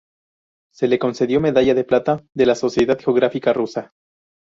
[0.73, 3.93] Se le concedió medalla de plata de la Sociedad Geográfica Rusa.